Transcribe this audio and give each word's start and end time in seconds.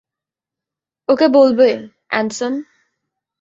ওকে 1.09 1.27
বলবে, 1.37 1.69
অ্যানসন? 2.11 2.53